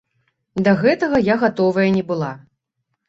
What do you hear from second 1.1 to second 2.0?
я гатовая